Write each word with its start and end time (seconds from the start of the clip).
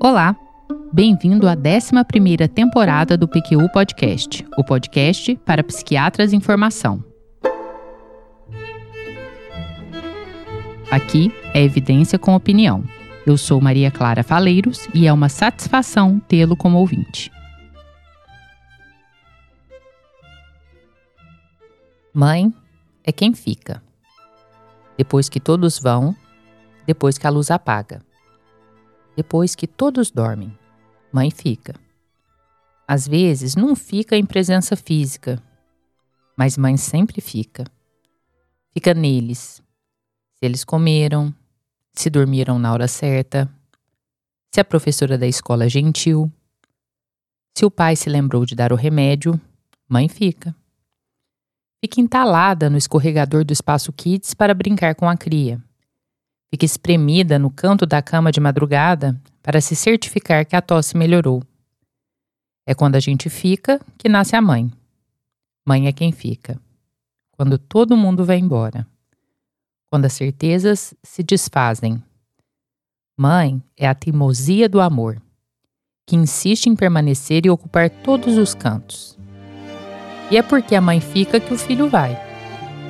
Olá, 0.00 0.34
bem-vindo 0.92 1.46
à 1.46 1.56
11ª 1.56 2.48
temporada 2.48 3.16
do 3.16 3.28
PQU 3.28 3.68
Podcast, 3.72 4.44
o 4.58 4.64
podcast 4.64 5.36
para 5.46 5.62
psiquiatras 5.62 6.32
em 6.32 6.40
formação. 6.40 7.04
Aqui 10.90 11.32
é 11.54 11.62
evidência 11.62 12.18
com 12.18 12.34
opinião. 12.34 12.82
Eu 13.24 13.38
sou 13.38 13.60
Maria 13.60 13.92
Clara 13.92 14.24
Faleiros 14.24 14.88
e 14.92 15.06
é 15.06 15.12
uma 15.12 15.28
satisfação 15.28 16.18
tê-lo 16.26 16.56
como 16.56 16.78
ouvinte. 16.78 17.30
Mãe 22.14 22.52
é 23.02 23.10
quem 23.10 23.32
fica. 23.32 23.82
Depois 24.98 25.30
que 25.30 25.40
todos 25.40 25.78
vão, 25.78 26.14
depois 26.86 27.16
que 27.16 27.26
a 27.26 27.30
luz 27.30 27.50
apaga. 27.50 28.02
Depois 29.16 29.54
que 29.54 29.66
todos 29.66 30.10
dormem, 30.10 30.56
mãe 31.10 31.30
fica. 31.30 31.74
Às 32.86 33.08
vezes 33.08 33.56
não 33.56 33.74
fica 33.74 34.14
em 34.14 34.26
presença 34.26 34.76
física, 34.76 35.42
mas 36.36 36.58
mãe 36.58 36.76
sempre 36.76 37.22
fica. 37.22 37.64
Fica 38.74 38.92
neles, 38.92 39.62
se 40.34 40.44
eles 40.44 40.64
comeram, 40.64 41.34
se 41.94 42.10
dormiram 42.10 42.58
na 42.58 42.74
hora 42.74 42.88
certa, 42.88 43.50
se 44.54 44.60
a 44.60 44.64
professora 44.64 45.16
da 45.16 45.26
escola 45.26 45.64
é 45.64 45.68
gentil, 45.70 46.30
se 47.56 47.64
o 47.64 47.70
pai 47.70 47.96
se 47.96 48.10
lembrou 48.10 48.44
de 48.44 48.54
dar 48.54 48.70
o 48.70 48.76
remédio, 48.76 49.40
mãe 49.88 50.10
fica. 50.10 50.54
Fica 51.82 52.00
entalada 52.00 52.70
no 52.70 52.76
escorregador 52.76 53.44
do 53.44 53.52
espaço 53.52 53.92
kids 53.92 54.34
para 54.34 54.54
brincar 54.54 54.94
com 54.94 55.08
a 55.08 55.16
cria. 55.16 55.62
Fica 56.50 56.64
espremida 56.64 57.38
no 57.38 57.50
canto 57.50 57.84
da 57.84 58.00
cama 58.00 58.30
de 58.30 58.38
madrugada 58.38 59.20
para 59.42 59.60
se 59.60 59.74
certificar 59.74 60.46
que 60.46 60.54
a 60.54 60.62
tosse 60.62 60.96
melhorou. 60.96 61.42
É 62.66 62.74
quando 62.74 62.94
a 62.94 63.00
gente 63.00 63.28
fica 63.28 63.80
que 63.98 64.08
nasce 64.08 64.36
a 64.36 64.40
mãe. 64.40 64.70
Mãe 65.66 65.88
é 65.88 65.92
quem 65.92 66.12
fica. 66.12 66.60
Quando 67.32 67.58
todo 67.58 67.96
mundo 67.96 68.24
vai 68.24 68.38
embora 68.38 68.86
quando 69.92 70.06
as 70.06 70.14
certezas 70.14 70.94
se 71.02 71.22
desfazem. 71.22 72.02
Mãe 73.14 73.62
é 73.76 73.86
a 73.86 73.94
teimosia 73.94 74.66
do 74.66 74.80
amor, 74.80 75.20
que 76.06 76.16
insiste 76.16 76.64
em 76.64 76.74
permanecer 76.74 77.44
e 77.44 77.50
ocupar 77.50 77.90
todos 77.90 78.38
os 78.38 78.54
cantos. 78.54 79.18
E 80.32 80.36
é 80.38 80.42
porque 80.42 80.74
a 80.74 80.80
mãe 80.80 80.98
fica 80.98 81.38
que 81.38 81.52
o 81.52 81.58
filho 81.58 81.90
vai. 81.90 82.18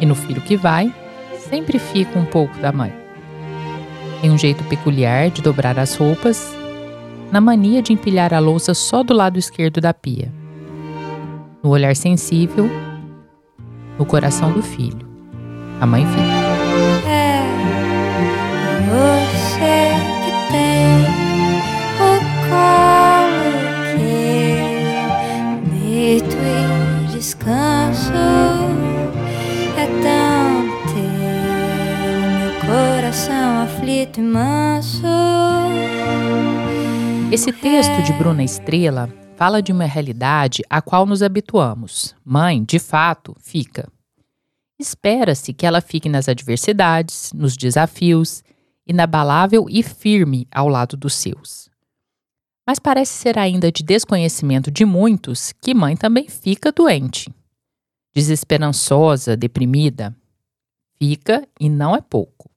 E 0.00 0.06
no 0.06 0.14
filho 0.14 0.40
que 0.40 0.56
vai, 0.56 0.94
sempre 1.40 1.76
fica 1.76 2.16
um 2.16 2.24
pouco 2.24 2.56
da 2.58 2.70
mãe. 2.70 2.92
Tem 4.20 4.30
um 4.30 4.38
jeito 4.38 4.62
peculiar 4.62 5.28
de 5.28 5.42
dobrar 5.42 5.76
as 5.76 5.96
roupas, 5.96 6.56
na 7.32 7.40
mania 7.40 7.82
de 7.82 7.92
empilhar 7.92 8.32
a 8.32 8.38
louça 8.38 8.74
só 8.74 9.02
do 9.02 9.12
lado 9.12 9.40
esquerdo 9.40 9.80
da 9.80 9.92
pia. 9.92 10.32
No 11.64 11.70
olhar 11.70 11.96
sensível, 11.96 12.70
no 13.98 14.06
coração 14.06 14.52
do 14.52 14.62
filho. 14.62 15.04
A 15.80 15.86
mãe 15.86 16.06
fica. 16.06 16.22
É 17.08 17.42
você 18.86 19.90
que 20.22 20.30
tem 20.52 21.02
o 21.98 22.20
colo 22.48 23.50
que 23.96 24.12
deito 25.80 26.36
e 26.36 26.41
descanso. 27.22 28.12
É 29.78 29.86
tão 30.02 30.66
teu, 30.92 32.40
meu 32.40 32.60
coração 32.66 33.62
aflito 33.62 34.18
e 34.18 34.22
manso. 34.24 35.06
Esse 37.30 37.52
texto 37.52 38.02
de 38.02 38.12
Bruna 38.14 38.42
Estrela 38.42 39.08
fala 39.36 39.62
de 39.62 39.70
uma 39.70 39.84
realidade 39.84 40.64
a 40.68 40.82
qual 40.82 41.06
nos 41.06 41.22
habituamos. 41.22 42.12
Mãe, 42.24 42.64
de 42.64 42.80
fato, 42.80 43.36
fica. 43.40 43.88
Espera-se 44.76 45.52
que 45.52 45.64
ela 45.64 45.80
fique 45.80 46.08
nas 46.08 46.28
adversidades, 46.28 47.32
nos 47.32 47.56
desafios, 47.56 48.42
inabalável 48.84 49.66
e 49.70 49.80
firme 49.84 50.48
ao 50.50 50.68
lado 50.68 50.96
dos 50.96 51.14
seus. 51.14 51.71
Mas 52.66 52.78
parece 52.78 53.12
ser 53.12 53.38
ainda 53.38 53.72
de 53.72 53.82
desconhecimento 53.82 54.70
de 54.70 54.84
muitos 54.84 55.52
que 55.60 55.74
mãe 55.74 55.96
também 55.96 56.28
fica 56.28 56.70
doente. 56.70 57.28
Desesperançosa, 58.14 59.36
deprimida. 59.36 60.14
Fica 60.98 61.46
e 61.58 61.68
não 61.68 61.96
é 61.96 62.00
pouco. 62.00 62.50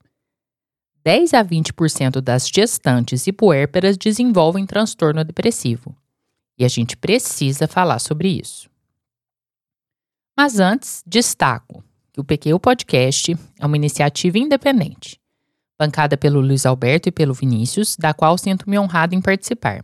10 1.03 1.33
a 1.33 1.43
20% 1.43 2.19
das 2.19 2.47
gestantes 2.47 3.27
e 3.27 3.31
puérperas 3.31 3.97
desenvolvem 3.97 4.65
transtorno 4.65 5.23
depressivo. 5.23 5.95
E 6.57 6.65
a 6.65 6.67
gente 6.67 6.97
precisa 6.97 7.67
falar 7.67 7.99
sobre 7.99 8.29
isso. 8.29 8.69
Mas 10.37 10.59
antes, 10.59 11.03
destaco 11.05 11.83
que 12.11 12.19
o 12.19 12.23
PQ 12.23 12.59
Podcast 12.59 13.37
é 13.59 13.65
uma 13.65 13.75
iniciativa 13.75 14.37
independente, 14.37 15.19
bancada 15.77 16.17
pelo 16.17 16.39
Luiz 16.39 16.65
Alberto 16.65 17.09
e 17.09 17.11
pelo 17.11 17.33
Vinícius, 17.33 17.95
da 17.97 18.13
qual 18.13 18.37
sinto-me 18.37 18.79
honrado 18.79 19.13
em 19.13 19.21
participar. 19.21 19.83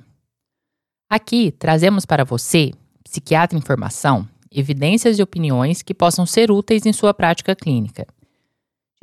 Aqui 1.11 1.51
trazemos 1.51 2.05
para 2.05 2.23
você, 2.23 2.71
psiquiatra 3.03 3.57
em 3.57 3.61
formação, 3.61 4.25
evidências 4.49 5.19
e 5.19 5.21
opiniões 5.21 5.81
que 5.81 5.93
possam 5.93 6.25
ser 6.25 6.49
úteis 6.49 6.85
em 6.85 6.93
sua 6.93 7.13
prática 7.13 7.53
clínica. 7.53 8.07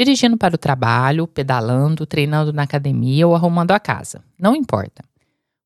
Dirigindo 0.01 0.39
para 0.39 0.55
o 0.55 0.59
trabalho, 0.59 1.27
pedalando, 1.27 2.07
treinando 2.07 2.51
na 2.51 2.63
academia 2.63 3.29
ou 3.29 3.35
arrumando 3.35 3.73
a 3.73 3.79
casa. 3.79 4.25
Não 4.41 4.57
importa. 4.57 5.05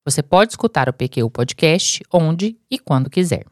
Você 0.04 0.20
pode 0.20 0.50
escutar 0.50 0.88
o 0.88 0.92
PQ 0.92 1.30
Podcast 1.30 2.02
onde 2.12 2.58
e 2.68 2.76
quando 2.76 3.08
quiser. 3.08 3.46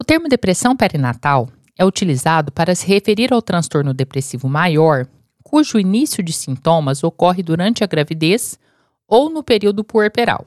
O 0.00 0.04
termo 0.04 0.28
depressão 0.28 0.76
perinatal 0.76 1.48
é 1.76 1.84
utilizado 1.84 2.52
para 2.52 2.72
se 2.72 2.86
referir 2.86 3.32
ao 3.32 3.42
transtorno 3.42 3.92
depressivo 3.92 4.48
maior, 4.48 5.08
cujo 5.42 5.76
início 5.76 6.22
de 6.22 6.32
sintomas 6.32 7.02
ocorre 7.02 7.42
durante 7.42 7.82
a 7.82 7.86
gravidez 7.88 8.60
ou 9.08 9.28
no 9.28 9.42
período 9.42 9.82
puerperal. 9.82 10.46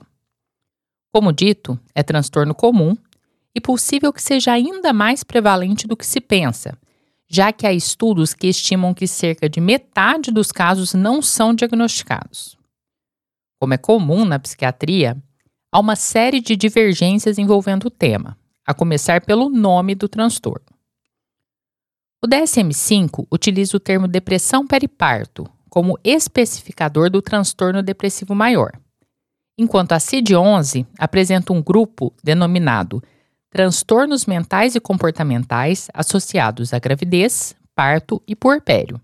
Como 1.18 1.34
dito, 1.34 1.80
é 1.96 2.04
transtorno 2.04 2.54
comum 2.54 2.96
e 3.56 3.60
possível 3.60 4.14
que 4.14 4.22
seja 4.22 4.52
ainda 4.52 4.94
mais 4.94 5.24
prevalente 5.24 5.88
do 5.88 5.98
que 5.98 6.06
se 6.06 6.22
pensa, 6.22 6.78
já 7.28 7.52
que 7.52 7.66
há 7.66 7.74
estudos 7.74 8.36
que 8.36 8.46
estimam 8.46 8.94
que 8.94 9.08
cerca 9.08 9.50
de 9.50 9.60
metade 9.60 10.30
dos 10.30 10.52
casos 10.52 10.94
não 10.94 11.20
são 11.20 11.56
diagnosticados. 11.56 12.56
Como 13.60 13.74
é 13.74 13.80
comum 13.80 14.26
na 14.26 14.38
psiquiatria, 14.38 15.18
há 15.72 15.80
uma 15.80 15.96
série 15.96 16.40
de 16.40 16.56
divergências 16.56 17.40
envolvendo 17.40 17.86
o 17.86 17.90
tema, 17.90 18.38
a 18.64 18.72
começar 18.72 19.26
pelo 19.26 19.50
nome 19.50 19.96
do 19.96 20.08
transtorno. 20.08 20.68
O 22.24 22.28
DSM-5 22.28 23.26
utiliza 23.32 23.76
o 23.76 23.80
termo 23.80 24.08
depressão 24.08 24.68
periparto 24.68 25.50
como 25.68 25.98
especificador 26.04 27.10
do 27.10 27.24
transtorno 27.24 27.82
depressivo 27.82 28.36
maior, 28.36 28.80
enquanto 29.58 29.94
a 29.94 29.98
CID-11 29.98 30.86
apresenta 30.98 31.52
um 31.52 31.62
grupo 31.62 32.14
denominado 32.24 33.02
transtornos 33.50 34.26
mentais 34.26 34.76
e 34.76 34.80
comportamentais 34.80 35.88
associados 35.94 36.74
à 36.74 36.80
gravidez, 36.80 37.56
parto 37.74 38.22
e 38.28 38.36
puerpério. 38.36 39.02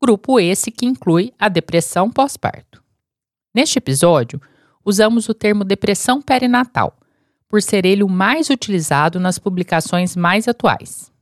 Grupo 0.00 0.38
esse 0.38 0.70
que 0.70 0.86
inclui 0.86 1.34
a 1.38 1.48
depressão 1.48 2.08
pós-parto. 2.08 2.82
Neste 3.54 3.78
episódio, 3.78 4.40
usamos 4.84 5.28
o 5.28 5.34
termo 5.34 5.64
depressão 5.64 6.22
perinatal, 6.22 6.96
por 7.48 7.60
ser 7.60 7.84
ele 7.84 8.02
o 8.02 8.08
mais 8.08 8.48
utilizado 8.48 9.18
nas 9.18 9.38
publicações 9.38 10.14
mais 10.14 10.46
atuais. 10.46 11.12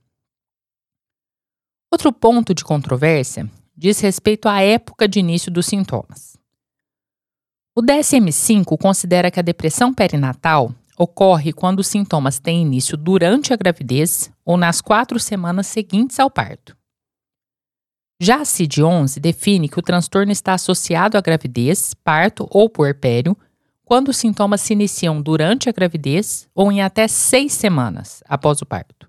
Outro 1.91 2.13
ponto 2.13 2.53
de 2.53 2.63
controvérsia 2.63 3.49
diz 3.75 3.99
respeito 3.99 4.47
à 4.47 4.61
época 4.61 5.07
de 5.07 5.19
início 5.19 5.51
dos 5.51 5.65
sintomas. 5.65 6.37
O 7.77 7.81
DSM-5 7.83 8.75
considera 8.75 9.29
que 9.29 9.39
a 9.39 9.43
depressão 9.43 9.93
perinatal 9.93 10.73
ocorre 10.97 11.53
quando 11.53 11.77
os 11.81 11.85
sintomas 11.85 12.39
têm 12.39 12.63
início 12.63 12.97
durante 12.97 13.53
a 13.53 13.55
gravidez 13.55 14.31
ou 14.43 14.57
nas 14.57 14.81
quatro 14.81 15.19
semanas 15.19 15.67
seguintes 15.67 16.19
ao 16.19 16.27
parto. 16.27 16.75
Já 18.19 18.37
a 18.37 18.45
CID-11 18.45 19.19
define 19.19 19.69
que 19.69 19.77
o 19.77 19.83
transtorno 19.83 20.31
está 20.31 20.55
associado 20.55 21.19
à 21.19 21.21
gravidez, 21.21 21.93
parto 21.93 22.47
ou 22.49 22.67
puerpério 22.67 23.37
quando 23.85 24.07
os 24.07 24.17
sintomas 24.17 24.61
se 24.61 24.73
iniciam 24.73 25.21
durante 25.21 25.69
a 25.69 25.71
gravidez 25.71 26.49
ou 26.55 26.71
em 26.71 26.81
até 26.81 27.07
seis 27.07 27.53
semanas 27.53 28.23
após 28.27 28.59
o 28.59 28.65
parto. 28.65 29.07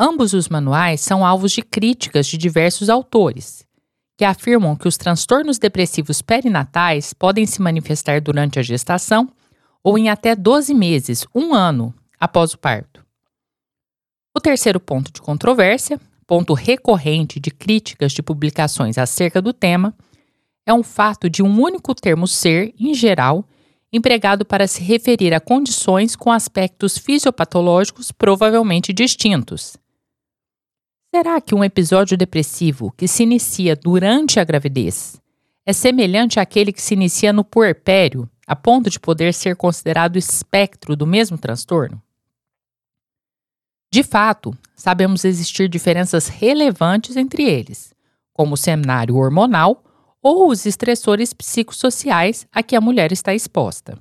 Ambos 0.00 0.32
os 0.32 0.48
manuais 0.48 1.02
são 1.02 1.26
alvos 1.26 1.52
de 1.52 1.60
críticas 1.60 2.26
de 2.26 2.38
diversos 2.38 2.88
autores, 2.88 3.66
que 4.16 4.24
afirmam 4.24 4.76
que 4.76 4.86
os 4.86 4.96
transtornos 4.96 5.58
depressivos 5.58 6.22
perinatais 6.22 7.12
podem 7.12 7.46
se 7.46 7.60
manifestar 7.60 8.20
durante 8.20 8.58
a 8.58 8.62
gestação 8.62 9.28
ou 9.82 9.98
em 9.98 10.08
até 10.08 10.34
12 10.34 10.72
meses, 10.72 11.26
um 11.34 11.52
ano, 11.52 11.94
após 12.18 12.54
o 12.54 12.58
parto. 12.58 13.04
terceiro 14.42 14.80
ponto 14.80 15.12
de 15.12 15.20
controvérsia, 15.20 16.00
ponto 16.26 16.54
recorrente 16.54 17.38
de 17.38 17.50
críticas 17.50 18.12
de 18.12 18.22
publicações 18.22 18.96
acerca 18.96 19.42
do 19.42 19.52
tema, 19.52 19.94
é 20.66 20.72
um 20.72 20.82
fato 20.82 21.28
de 21.28 21.42
um 21.42 21.60
único 21.60 21.94
termo 21.94 22.26
ser, 22.26 22.74
em 22.78 22.94
geral, 22.94 23.46
empregado 23.92 24.44
para 24.44 24.66
se 24.66 24.82
referir 24.82 25.34
a 25.34 25.40
condições 25.40 26.16
com 26.16 26.32
aspectos 26.32 26.96
fisiopatológicos 26.98 28.10
provavelmente 28.10 28.92
distintos. 28.92 29.76
Será 31.16 31.40
que 31.40 31.54
um 31.54 31.62
episódio 31.62 32.16
depressivo 32.16 32.92
que 32.96 33.06
se 33.06 33.22
inicia 33.22 33.76
durante 33.76 34.40
a 34.40 34.44
gravidez 34.44 35.22
é 35.64 35.72
semelhante 35.72 36.40
àquele 36.40 36.72
que 36.72 36.82
se 36.82 36.94
inicia 36.94 37.32
no 37.32 37.44
puerpério, 37.44 38.28
a 38.44 38.56
ponto 38.56 38.90
de 38.90 38.98
poder 38.98 39.32
ser 39.32 39.54
considerado 39.54 40.18
espectro 40.18 40.96
do 40.96 41.06
mesmo 41.06 41.38
transtorno? 41.38 42.02
De 43.92 44.02
fato, 44.02 44.58
sabemos 44.74 45.24
existir 45.24 45.68
diferenças 45.68 46.26
relevantes 46.26 47.16
entre 47.16 47.44
eles, 47.44 47.94
como 48.32 48.54
o 48.54 48.58
cenário 48.58 49.14
hormonal 49.14 49.84
ou 50.20 50.48
os 50.50 50.66
estressores 50.66 51.32
psicossociais 51.32 52.44
a 52.50 52.60
que 52.60 52.74
a 52.74 52.80
mulher 52.80 53.12
está 53.12 53.32
exposta. 53.32 53.96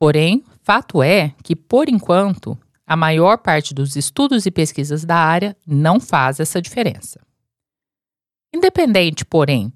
Porém, 0.00 0.42
fato 0.64 1.00
é 1.00 1.32
que, 1.44 1.54
por 1.54 1.88
enquanto, 1.88 2.58
a 2.86 2.96
maior 2.96 3.38
parte 3.38 3.74
dos 3.74 3.96
estudos 3.96 4.46
e 4.46 4.50
pesquisas 4.50 5.04
da 5.04 5.16
área 5.16 5.56
não 5.66 5.98
faz 5.98 6.38
essa 6.38 6.62
diferença. 6.62 7.20
Independente, 8.54 9.24
porém, 9.24 9.72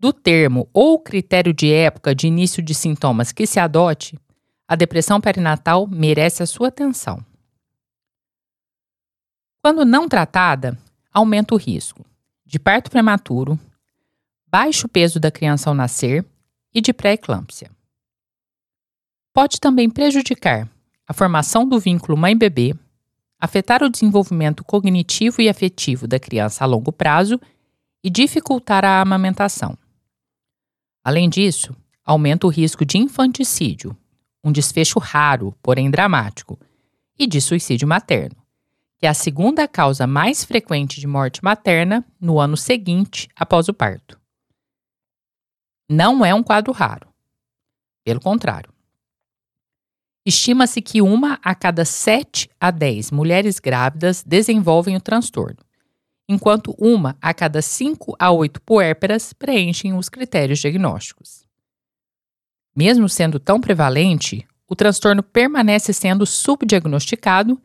do 0.00 0.12
termo 0.12 0.68
ou 0.72 0.98
critério 0.98 1.52
de 1.52 1.70
época 1.70 2.14
de 2.14 2.26
início 2.26 2.62
de 2.62 2.74
sintomas 2.74 3.32
que 3.32 3.46
se 3.46 3.60
adote, 3.60 4.18
a 4.66 4.74
depressão 4.74 5.20
perinatal 5.20 5.86
merece 5.86 6.42
a 6.42 6.46
sua 6.46 6.68
atenção. 6.68 7.24
Quando 9.62 9.84
não 9.84 10.08
tratada, 10.08 10.78
aumenta 11.12 11.54
o 11.54 11.58
risco 11.58 12.04
de 12.46 12.58
parto 12.58 12.90
prematuro, 12.90 13.58
baixo 14.46 14.88
peso 14.88 15.20
da 15.20 15.30
criança 15.30 15.68
ao 15.68 15.74
nascer 15.74 16.24
e 16.72 16.80
de 16.80 16.92
pré-eclâmpsia. 16.92 17.70
Pode 19.32 19.60
também 19.60 19.90
prejudicar 19.90 20.68
a 21.06 21.12
formação 21.12 21.68
do 21.68 21.78
vínculo 21.78 22.16
mãe-bebê, 22.16 22.74
afetar 23.38 23.82
o 23.82 23.90
desenvolvimento 23.90 24.64
cognitivo 24.64 25.42
e 25.42 25.48
afetivo 25.48 26.06
da 26.06 26.18
criança 26.18 26.64
a 26.64 26.66
longo 26.66 26.92
prazo 26.92 27.40
e 28.02 28.10
dificultar 28.10 28.84
a 28.84 29.00
amamentação. 29.00 29.76
Além 31.04 31.28
disso, 31.28 31.76
aumenta 32.04 32.46
o 32.46 32.50
risco 32.50 32.84
de 32.84 32.98
infanticídio, 32.98 33.96
um 34.42 34.50
desfecho 34.50 34.98
raro, 34.98 35.54
porém 35.62 35.90
dramático, 35.90 36.58
e 37.18 37.26
de 37.26 37.40
suicídio 37.40 37.86
materno 37.86 38.44
que 39.04 39.06
é 39.06 39.10
a 39.10 39.12
segunda 39.12 39.68
causa 39.68 40.06
mais 40.06 40.44
frequente 40.44 40.98
de 40.98 41.06
morte 41.06 41.44
materna 41.44 42.02
no 42.18 42.40
ano 42.40 42.56
seguinte 42.56 43.28
após 43.36 43.68
o 43.68 43.74
parto. 43.74 44.18
Não 45.86 46.24
é 46.24 46.34
um 46.34 46.42
quadro 46.42 46.72
raro. 46.72 47.06
Pelo 48.02 48.18
contrário. 48.18 48.72
Estima-se 50.26 50.80
que 50.80 51.02
uma 51.02 51.38
a 51.42 51.54
cada 51.54 51.84
7 51.84 52.48
a 52.58 52.70
10 52.70 53.10
mulheres 53.10 53.58
grávidas 53.58 54.24
desenvolvem 54.26 54.96
o 54.96 55.00
transtorno, 55.00 55.58
enquanto 56.26 56.74
uma 56.78 57.14
a 57.20 57.34
cada 57.34 57.60
5 57.60 58.16
a 58.18 58.30
8 58.30 58.62
puérperas 58.62 59.34
preenchem 59.34 59.92
os 59.92 60.08
critérios 60.08 60.60
diagnósticos. 60.60 61.44
Mesmo 62.74 63.06
sendo 63.06 63.38
tão 63.38 63.60
prevalente, 63.60 64.46
o 64.66 64.74
transtorno 64.74 65.22
permanece 65.22 65.92
sendo 65.92 66.24
subdiagnosticado 66.24 67.60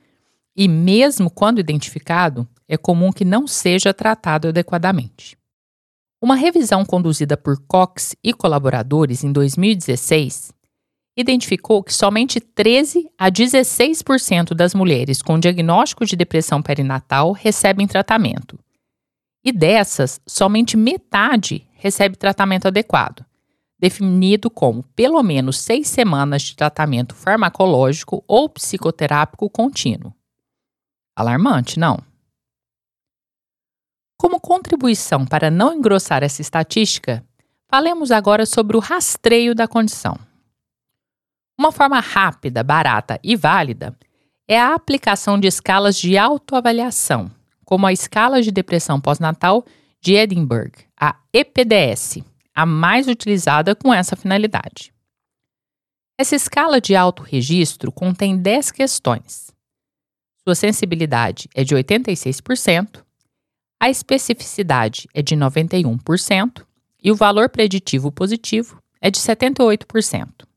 e, 0.54 0.68
mesmo 0.68 1.30
quando 1.30 1.60
identificado, 1.60 2.46
é 2.68 2.76
comum 2.76 3.10
que 3.12 3.24
não 3.24 3.48
seja 3.48 3.94
tratado 3.94 4.50
adequadamente. 4.50 5.38
Uma 6.22 6.36
revisão 6.36 6.84
conduzida 6.84 7.38
por 7.38 7.58
Cox 7.66 8.18
e 8.22 8.34
colaboradores 8.34 9.24
em 9.24 9.32
2016 9.32 10.59
identificou 11.20 11.84
que 11.84 11.94
somente 11.94 12.40
13 12.40 13.12
a 13.18 13.30
16% 13.30 14.54
das 14.54 14.74
mulheres 14.74 15.22
com 15.22 15.38
diagnóstico 15.38 16.06
de 16.06 16.16
depressão 16.16 16.62
perinatal 16.62 17.34
recebem 17.34 17.86
tratamento. 17.86 18.58
E 19.44 19.52
dessas, 19.52 20.22
somente 20.26 20.78
metade 20.78 21.68
recebe 21.74 22.16
tratamento 22.16 22.68
adequado, 22.68 23.26
definido 23.78 24.50
como 24.50 24.84
pelo 24.96 25.22
menos 25.22 25.60
seis 25.60 25.90
semanas 25.90 26.42
de 26.44 26.56
tratamento 26.56 27.14
farmacológico 27.14 28.24
ou 28.26 28.48
psicoterápico 28.48 29.50
contínuo. 29.50 30.14
Alarmante, 31.16 31.78
não? 31.78 32.00
Como 34.18 34.40
contribuição 34.40 35.26
para 35.26 35.52
não 35.52 35.74
engrossar 35.74 36.24
essa 36.24 36.42
estatística, 36.42 37.26
falemos 37.70 38.10
agora 38.10 38.46
sobre 38.46 38.78
o 38.78 38.80
rastreio 38.80 39.54
da 39.54 39.68
condição. 39.68 40.29
Uma 41.60 41.74
forma 41.74 42.00
rápida, 42.00 42.64
barata 42.64 43.20
e 43.22 43.36
válida 43.36 43.94
é 44.48 44.58
a 44.58 44.74
aplicação 44.74 45.38
de 45.38 45.46
escalas 45.46 45.98
de 45.98 46.18
autoavaliação, 46.18 47.30
como 47.66 47.86
a 47.86 47.92
escala 47.92 48.42
de 48.42 48.50
depressão 48.50 49.02
pós-natal 49.02 49.66
de 50.00 50.14
Edinburgh, 50.14 50.72
a 50.98 51.18
EPDS, 51.34 52.20
a 52.56 52.66
mais 52.66 53.10
utilizada 53.10 53.76
com 53.76 53.94
essa 53.94 54.16
finalidade. 54.16 54.94
Essa 56.18 56.34
escala 56.34 56.80
de 56.80 56.96
autorregistro 56.96 57.92
contém 57.92 58.38
10 58.38 58.72
questões, 58.72 59.52
sua 60.48 60.56
sensibilidade 60.56 61.50
é 61.54 61.66
de 61.66 61.76
86%, 61.76 63.04
a 63.82 63.90
especificidade 63.90 65.10
é 65.14 65.22
de 65.22 65.36
91% 65.36 66.66
e 67.04 67.12
o 67.12 67.18
valor 67.18 67.50
preditivo 67.50 68.14
positivo 68.14 68.82
é 69.02 69.12
de 69.12 69.20
78%. 69.20 70.49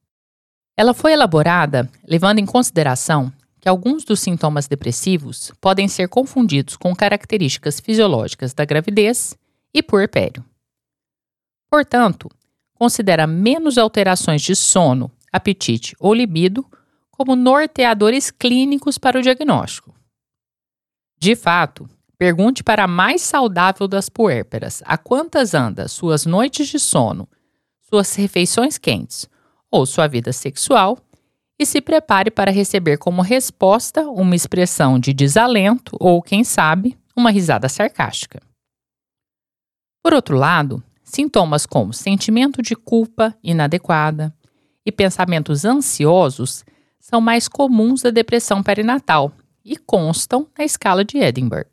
Ela 0.76 0.94
foi 0.94 1.12
elaborada 1.12 1.90
levando 2.06 2.38
em 2.38 2.46
consideração 2.46 3.32
que 3.60 3.68
alguns 3.68 4.04
dos 4.04 4.20
sintomas 4.20 4.66
depressivos 4.66 5.52
podem 5.60 5.86
ser 5.86 6.08
confundidos 6.08 6.76
com 6.76 6.96
características 6.96 7.78
fisiológicas 7.78 8.52
da 8.54 8.64
gravidez 8.64 9.36
e 9.72 9.82
puerpério. 9.82 10.44
Portanto, 11.70 12.28
considera 12.74 13.26
menos 13.26 13.78
alterações 13.78 14.42
de 14.42 14.56
sono, 14.56 15.10
apetite 15.32 15.94
ou 16.00 16.12
libido 16.12 16.66
como 17.10 17.36
norteadores 17.36 18.30
clínicos 18.30 18.98
para 18.98 19.18
o 19.18 19.22
diagnóstico. 19.22 19.94
De 21.18 21.36
fato, 21.36 21.88
pergunte 22.18 22.64
para 22.64 22.84
a 22.84 22.88
mais 22.88 23.22
saudável 23.22 23.86
das 23.86 24.08
puérperas 24.08 24.82
a 24.86 24.98
quantas 24.98 25.54
anda 25.54 25.86
suas 25.86 26.26
noites 26.26 26.66
de 26.66 26.80
sono, 26.80 27.28
suas 27.88 28.14
refeições 28.16 28.76
quentes 28.78 29.30
ou 29.72 29.86
sua 29.86 30.06
vida 30.06 30.32
sexual 30.32 30.98
e 31.58 31.64
se 31.64 31.80
prepare 31.80 32.30
para 32.30 32.50
receber 32.50 32.98
como 32.98 33.22
resposta 33.22 34.02
uma 34.08 34.36
expressão 34.36 34.98
de 34.98 35.14
desalento 35.14 35.96
ou, 35.98 36.20
quem 36.20 36.44
sabe, 36.44 36.98
uma 37.16 37.30
risada 37.30 37.68
sarcástica. 37.68 38.42
Por 40.02 40.12
outro 40.12 40.36
lado, 40.36 40.82
sintomas 41.02 41.64
como 41.64 41.92
sentimento 41.92 42.60
de 42.60 42.74
culpa 42.74 43.34
inadequada 43.42 44.34
e 44.84 44.92
pensamentos 44.92 45.64
ansiosos 45.64 46.64
são 46.98 47.20
mais 47.20 47.48
comuns 47.48 48.02
da 48.02 48.10
depressão 48.10 48.62
perinatal 48.62 49.32
e 49.64 49.76
constam 49.76 50.46
na 50.58 50.64
escala 50.64 51.04
de 51.04 51.18
Edinburgh. 51.18 51.70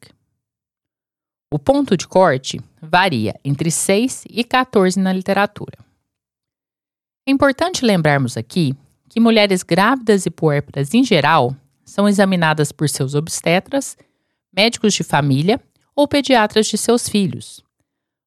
O 1.52 1.58
ponto 1.58 1.98
de 1.98 2.08
corte 2.08 2.62
varia 2.80 3.34
entre 3.44 3.72
6 3.72 4.26
e 4.30 4.44
14 4.44 5.00
na 5.00 5.12
literatura. 5.12 5.89
É 7.30 7.32
importante 7.32 7.86
lembrarmos 7.86 8.36
aqui 8.36 8.74
que 9.08 9.20
mulheres 9.20 9.62
grávidas 9.62 10.26
e 10.26 10.32
puérperas 10.32 10.96
em 10.96 11.04
geral 11.04 11.56
são 11.86 12.10
examinadas 12.10 12.72
por 12.72 12.90
seus 12.90 13.14
obstetras, 13.14 13.96
médicos 14.52 14.96
de 14.96 15.04
família 15.04 15.62
ou 15.96 16.08
pediatras 16.08 16.66
de 16.66 16.76
seus 16.76 17.08
filhos. 17.08 17.64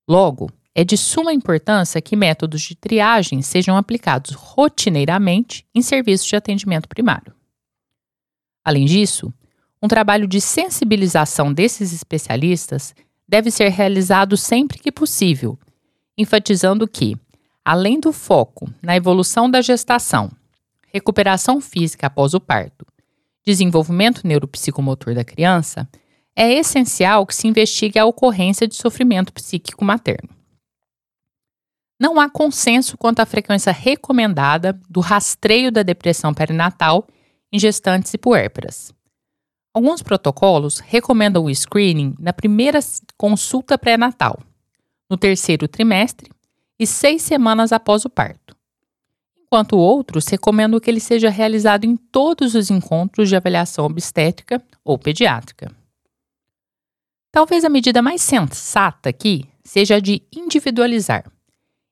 Logo, 0.09 0.53
é 0.73 0.85
de 0.85 0.97
suma 0.97 1.33
importância 1.33 2.01
que 2.01 2.15
métodos 2.15 2.63
de 2.63 2.77
triagem 2.77 3.43
sejam 3.43 3.77
aplicados 3.77 4.37
rotineiramente 4.37 5.67
em 5.75 5.83
serviços 5.83 6.29
de 6.29 6.37
atendimento 6.37 6.89
primário. 6.89 7.35
Além 8.65 8.85
disso, 8.85 9.35
um 9.83 9.89
trabalho 9.89 10.29
de 10.29 10.41
sensibilização 10.41 11.53
desses 11.53 11.93
especialistas 11.93 12.95
deve 13.29 13.51
ser 13.51 13.69
realizado 13.71 14.37
sempre 14.37 14.79
que 14.79 14.93
possível, 14.93 15.59
enfatizando 16.17 16.87
que, 16.87 17.17
além 17.65 18.01
do 18.01 18.13
foco 18.13 18.69
na 18.83 18.97
evolução 18.97 19.51
da 19.51 19.61
gestação, 19.61 20.31
recuperação 20.93 21.61
física 21.61 22.07
após 22.07 22.35
o 22.35 22.41
parto, 22.41 22.87
desenvolvimento 23.45 24.27
neuropsicomotor 24.27 25.15
da 25.15 25.25
criança, 25.25 25.89
é 26.35 26.53
essencial 26.53 27.27
que 27.27 27.35
se 27.35 27.47
investigue 27.47 27.99
a 27.99 28.07
ocorrência 28.07 28.67
de 28.67 28.75
sofrimento 28.75 29.33
psíquico 29.33 29.85
materno 29.85 30.29
não 32.03 32.19
há 32.19 32.29
consenso 32.29 32.99
quanto 32.99 33.21
à 33.21 33.25
frequência 33.25 33.73
recomendada 33.73 34.77
do 34.91 34.99
rastreio 34.99 35.71
da 35.71 35.85
depressão 35.85 36.35
perinatal 36.35 37.07
em 37.53 37.61
gestantes 37.61 38.13
e 38.13 38.19
puérperas. 38.19 38.93
Alguns 39.73 40.03
protocolos 40.03 40.81
recomendam 40.81 41.45
o 41.45 41.55
screening 41.55 42.17
na 42.19 42.33
primeira 42.33 42.81
consulta 43.17 43.79
pré-natal, 43.79 44.41
no 45.09 45.17
terceiro 45.17 45.69
trimestre 45.69 46.29
e 46.83 46.87
seis 46.87 47.23
semanas 47.23 47.71
após 47.71 48.05
o 48.05 48.11
parto, 48.11 48.57
enquanto 49.39 49.79
outros 49.79 50.27
recomendam 50.27 50.81
que 50.81 50.91
ele 50.91 50.99
seja 50.99 51.31
realizado 51.31 51.85
em 51.85 51.97
todos 51.97 52.57
os 52.57 52.71
encontros 52.71 53.29
de 53.29 53.37
avaliação 53.37 53.85
obstétrica 53.85 54.61
ou 54.85 54.99
pediátrica. 54.99 55.73
Talvez 57.31 57.65
a 57.65 57.69
medida 57.69 58.03
mais 58.03 58.21
sensata 58.21 59.11
aqui 59.11 59.49
seja 59.63 59.95
a 59.95 60.01
de 60.01 60.23
individualizar 60.33 61.31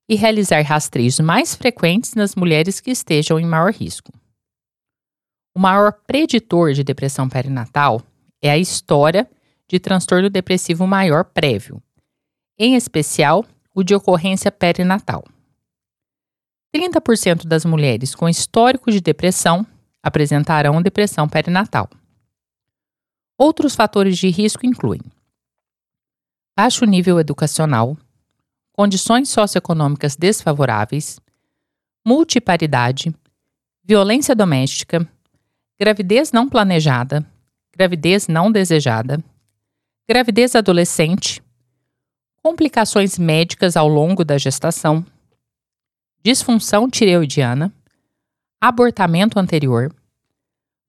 e 0.09 0.17
realizar 0.17 0.61
rastreios 0.63 1.21
mais 1.21 1.55
frequentes 1.55 2.15
nas 2.15 2.35
mulheres 2.35 2.81
que 2.81 2.91
estejam 2.91 3.39
em 3.39 3.47
maior 3.47 3.73
risco. 3.73 4.13
O 5.55 5.61
maior 5.61 5.93
preditor 6.05 6.73
de 6.73 6.83
depressão 6.83 7.29
perinatal 7.29 8.03
é 8.43 8.51
a 8.51 8.59
história 8.59 9.31
de 9.69 9.79
transtorno 9.79 10.29
depressivo 10.29 10.85
maior 10.85 11.25
prévio, 11.27 11.81
em 12.59 12.75
especial 12.75 13.45
o 13.81 13.85
de 13.85 13.95
ocorrência 13.95 14.53
perinatal. 14.53 15.25
30% 16.75 17.47
das 17.47 17.65
mulheres 17.65 18.15
com 18.15 18.29
histórico 18.29 18.91
de 18.91 19.01
depressão 19.01 19.67
apresentarão 20.03 20.81
depressão 20.81 21.29
perinatal. 21.29 21.89
Outros 23.37 23.75
fatores 23.75 24.19
de 24.19 24.29
risco 24.29 24.65
incluem 24.67 25.01
baixo 26.57 26.85
nível 26.85 27.19
educacional, 27.19 27.97
condições 28.73 29.31
socioeconômicas 29.31 30.15
desfavoráveis, 30.15 31.19
multiparidade, 32.07 33.15
violência 33.83 34.35
doméstica, 34.35 35.09
gravidez 35.79 36.33
não 36.33 36.49
planejada, 36.49 37.27
gravidez 37.75 38.29
não 38.29 38.53
desejada, 38.53 39.25
gravidez 40.07 40.55
adolescente, 40.55 41.43
complicações 42.43 43.19
médicas 43.19 43.77
ao 43.77 43.87
longo 43.87 44.25
da 44.25 44.39
gestação, 44.39 45.05
disfunção 46.23 46.89
tireoidiana, 46.89 47.73
abortamento 48.61 49.39
anterior, 49.39 49.95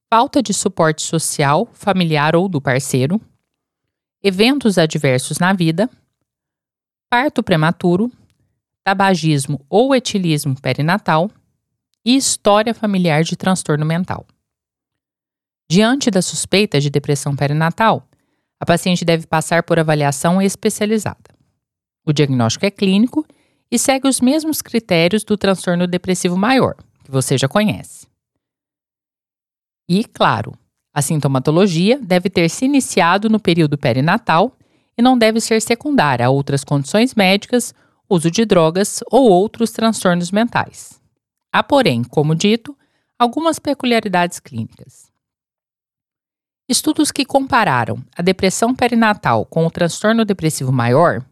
falta 0.10 0.42
de 0.42 0.54
suporte 0.54 1.02
social, 1.02 1.68
familiar 1.74 2.36
ou 2.36 2.48
do 2.48 2.62
parceiro, 2.62 3.20
eventos 4.24 4.78
adversos 4.78 5.40
na 5.40 5.54
vida, 5.54 5.90
parto 7.10 7.44
prematuro, 7.44 8.12
tabagismo 8.84 9.64
ou 9.70 9.94
etilismo 9.94 10.60
perinatal 10.60 11.30
e 12.06 12.16
história 12.16 12.74
familiar 12.74 13.24
de 13.24 13.36
transtorno 13.36 13.86
mental. 13.86 14.26
Diante 15.70 16.10
da 16.10 16.22
suspeita 16.22 16.80
de 16.80 16.90
depressão 16.90 17.36
perinatal, 17.36 18.08
a 18.60 18.66
paciente 18.66 19.06
deve 19.06 19.26
passar 19.26 19.64
por 19.64 19.80
avaliação 19.80 20.42
especializada. 20.42 21.41
O 22.06 22.12
diagnóstico 22.12 22.66
é 22.66 22.72
clínico 22.72 23.26
e 23.72 23.78
segue 23.78 24.08
os 24.08 24.20
mesmos 24.20 24.62
critérios 24.62 25.24
do 25.24 25.38
transtorno 25.38 25.88
depressivo 25.88 26.36
maior, 26.36 26.76
que 27.04 27.12
você 27.12 27.38
já 27.38 27.48
conhece. 27.48 28.08
E, 29.88 30.04
claro, 30.04 30.58
a 30.94 31.02
sintomatologia 31.02 32.00
deve 32.00 32.30
ter 32.30 32.50
se 32.50 32.66
iniciado 32.66 33.30
no 33.30 33.40
período 33.40 33.78
perinatal 33.78 34.58
e 34.98 35.02
não 35.02 35.18
deve 35.18 35.40
ser 35.40 35.62
secundária 35.62 36.26
a 36.26 36.30
outras 36.30 36.64
condições 36.64 37.16
médicas, 37.16 37.74
uso 38.10 38.30
de 38.30 38.46
drogas 38.46 39.00
ou 39.10 39.30
outros 39.30 39.72
transtornos 39.72 40.32
mentais. 40.32 41.00
Há, 41.52 41.64
porém, 41.64 42.04
como 42.04 42.36
dito, 42.36 42.78
algumas 43.18 43.60
peculiaridades 43.60 44.40
clínicas. 44.40 45.12
Estudos 46.68 47.12
que 47.12 47.26
compararam 47.26 48.04
a 48.16 48.22
depressão 48.22 48.74
perinatal 48.74 49.46
com 49.46 49.66
o 49.66 49.72
transtorno 49.72 50.26
depressivo 50.26 50.72
maior 50.72 51.24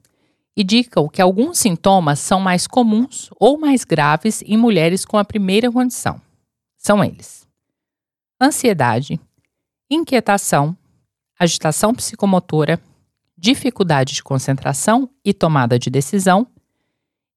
indicam 0.56 1.08
que 1.08 1.22
alguns 1.22 1.60
sintomas 1.60 2.20
são 2.20 2.40
mais 2.40 2.68
comuns 2.68 3.30
ou 3.40 3.58
mais 3.58 3.84
graves 3.84 4.42
em 4.46 4.58
mulheres 4.58 5.06
com 5.06 5.18
a 5.18 5.26
primeira 5.26 5.72
condição. 5.72 6.22
São 6.78 7.04
eles: 7.04 7.48
ansiedade, 8.42 9.20
inquietação, 9.90 10.76
agitação 11.40 11.94
psicomotora, 11.94 12.80
dificuldade 13.38 14.14
de 14.14 14.24
concentração 14.24 15.10
e 15.24 15.34
tomada 15.34 15.80
de 15.80 15.90
decisão, 15.90 16.46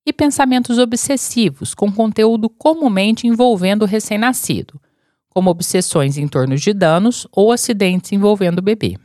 e 0.05 0.13
pensamentos 0.13 0.79
obsessivos 0.79 1.75
com 1.75 1.93
conteúdo 1.93 2.51
comumente 2.51 3.27
envolvendo 3.27 3.83
o 3.83 3.87
recém-nascido, 3.87 4.81
como 5.29 5.51
obsessões 5.51 6.19
em 6.19 6.27
torno 6.27 6.57
de 6.57 6.73
danos 6.73 7.27
ou 7.31 7.53
acidentes 7.53 8.13
envolvendo 8.13 8.59
o 8.59 8.63
bebê. 8.63 8.99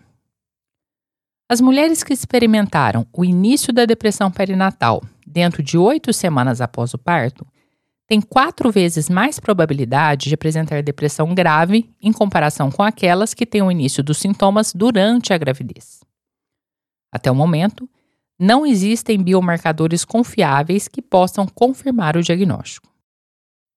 As 1.50 1.62
mulheres 1.62 2.04
que 2.04 2.12
experimentaram 2.12 3.08
o 3.14 3.24
início 3.24 3.72
da 3.72 3.86
depressão 3.86 4.30
perinatal 4.30 5.02
dentro 5.26 5.64
de 5.64 5.78
oito 5.78 6.12
semanas 6.12 6.60
após 6.60 6.94
o 6.94 6.98
parto 6.98 7.48
têm 8.06 8.20
quatro 8.20 8.70
vezes 8.70 9.10
mais 9.10 9.40
probabilidade 9.40 10.28
de 10.28 10.36
apresentar 10.36 10.84
depressão 10.84 11.34
grave 11.34 11.90
em 12.02 12.12
comparação 12.12 12.70
com 12.70 12.84
aquelas 12.84 13.34
que 13.34 13.46
têm 13.46 13.62
o 13.62 13.72
início 13.72 14.04
dos 14.04 14.18
sintomas 14.18 14.74
durante 14.74 15.32
a 15.32 15.38
gravidez. 15.38 16.02
Até 17.14 17.32
o 17.32 17.36
momento, 17.36 17.90
não 18.38 18.66
existem 18.66 19.18
biomarcadores 19.18 20.04
confiáveis 20.04 20.90
que 20.90 21.02
possam 21.02 21.48
confirmar 21.48 22.18
o 22.18 22.22
diagnóstico. 22.22 22.90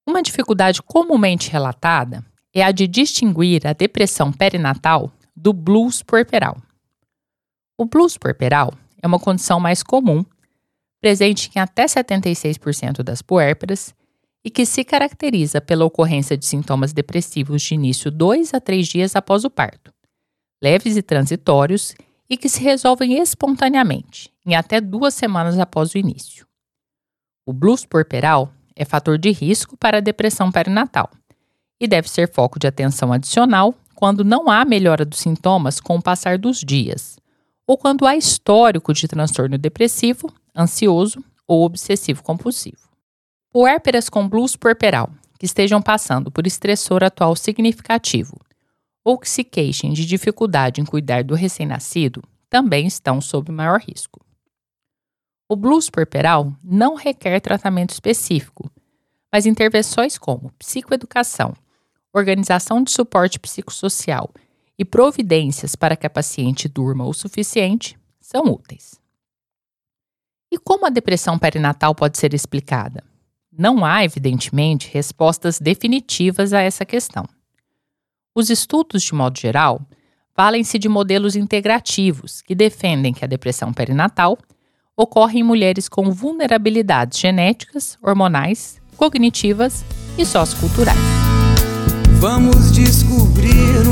Uma 0.08 0.22
dificuldade 0.22 0.82
comumente 0.82 1.48
relatada 1.50 2.24
é 2.52 2.64
a 2.64 2.72
de 2.72 2.88
distinguir 2.88 3.64
a 3.64 3.72
depressão 3.72 4.32
perinatal 4.32 5.12
do 5.36 5.52
blues 5.52 6.02
puerperal. 6.02 6.60
O 7.80 7.86
blues 7.86 8.18
puerperal 8.18 8.74
é 9.00 9.06
uma 9.06 9.18
condição 9.18 9.58
mais 9.58 9.82
comum, 9.82 10.22
presente 11.00 11.50
em 11.56 11.58
até 11.58 11.86
76% 11.86 13.02
das 13.02 13.22
puérperas 13.22 13.94
e 14.44 14.50
que 14.50 14.66
se 14.66 14.84
caracteriza 14.84 15.62
pela 15.62 15.86
ocorrência 15.86 16.36
de 16.36 16.44
sintomas 16.44 16.92
depressivos 16.92 17.62
de 17.62 17.74
início 17.74 18.10
2 18.10 18.52
a 18.52 18.60
3 18.60 18.86
dias 18.86 19.16
após 19.16 19.46
o 19.46 19.50
parto, 19.50 19.90
leves 20.62 20.94
e 20.94 21.00
transitórios 21.00 21.94
e 22.28 22.36
que 22.36 22.50
se 22.50 22.62
resolvem 22.62 23.18
espontaneamente, 23.18 24.30
em 24.44 24.54
até 24.54 24.78
duas 24.78 25.14
semanas 25.14 25.58
após 25.58 25.94
o 25.94 25.98
início. 25.98 26.46
O 27.46 27.52
blues 27.54 27.86
puerperal 27.86 28.52
é 28.76 28.84
fator 28.84 29.16
de 29.16 29.30
risco 29.30 29.74
para 29.78 29.96
a 29.96 30.02
depressão 30.02 30.52
perinatal 30.52 31.08
e 31.80 31.88
deve 31.88 32.10
ser 32.10 32.30
foco 32.30 32.58
de 32.58 32.66
atenção 32.66 33.10
adicional 33.10 33.74
quando 33.94 34.22
não 34.22 34.50
há 34.50 34.66
melhora 34.66 35.06
dos 35.06 35.20
sintomas 35.20 35.80
com 35.80 35.96
o 35.96 36.02
passar 36.02 36.36
dos 36.36 36.58
dias, 36.58 37.18
ou 37.70 37.78
quando 37.78 38.04
há 38.04 38.16
histórico 38.16 38.92
de 38.92 39.06
transtorno 39.06 39.56
depressivo, 39.56 40.34
ansioso 40.56 41.22
ou 41.46 41.64
obsessivo 41.64 42.20
compulsivo. 42.20 42.90
Puérperas 43.52 44.08
com 44.08 44.28
blues 44.28 44.56
puerperal 44.56 45.08
que 45.38 45.46
estejam 45.46 45.80
passando 45.80 46.32
por 46.32 46.48
estressor 46.48 47.04
atual 47.04 47.36
significativo 47.36 48.36
ou 49.04 49.16
que 49.16 49.30
se 49.30 49.44
queixem 49.44 49.92
de 49.92 50.04
dificuldade 50.04 50.80
em 50.80 50.84
cuidar 50.84 51.22
do 51.22 51.36
recém-nascido 51.36 52.24
também 52.48 52.88
estão 52.88 53.20
sob 53.20 53.52
maior 53.52 53.78
risco. 53.78 54.20
O 55.48 55.54
blues 55.54 55.88
puerperal 55.88 56.52
não 56.64 56.96
requer 56.96 57.38
tratamento 57.38 57.90
específico, 57.90 58.68
mas 59.32 59.46
intervenções 59.46 60.18
como 60.18 60.50
psicoeducação, 60.58 61.54
organização 62.12 62.82
de 62.82 62.90
suporte 62.90 63.38
psicossocial 63.38 64.28
e 64.80 64.84
providências 64.84 65.76
para 65.76 65.94
que 65.94 66.06
a 66.06 66.10
paciente 66.10 66.66
durma 66.66 67.04
o 67.04 67.12
suficiente 67.12 67.98
são 68.18 68.44
úteis. 68.46 68.98
E 70.50 70.56
como 70.56 70.86
a 70.86 70.88
depressão 70.88 71.38
perinatal 71.38 71.94
pode 71.94 72.16
ser 72.16 72.32
explicada? 72.32 73.04
Não 73.52 73.84
há, 73.84 74.02
evidentemente, 74.02 74.88
respostas 74.90 75.60
definitivas 75.60 76.54
a 76.54 76.62
essa 76.62 76.86
questão. 76.86 77.28
Os 78.34 78.48
estudos, 78.48 79.02
de 79.02 79.14
modo 79.14 79.38
geral, 79.38 79.82
valem-se 80.34 80.78
de 80.78 80.88
modelos 80.88 81.36
integrativos 81.36 82.40
que 82.40 82.54
defendem 82.54 83.12
que 83.12 83.22
a 83.22 83.28
depressão 83.28 83.74
perinatal 83.74 84.38
ocorre 84.96 85.40
em 85.40 85.42
mulheres 85.42 85.90
com 85.90 86.10
vulnerabilidades 86.10 87.18
genéticas, 87.18 87.98
hormonais, 88.02 88.80
cognitivas 88.96 89.84
e 90.16 90.24
socioculturais. 90.24 90.98
Vamos 92.18 92.72
descobrir 92.72 93.86